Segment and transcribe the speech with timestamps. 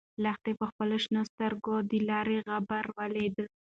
[0.23, 3.35] لښتې په خپلو شنه سترګو کې د لارې غبار ولید.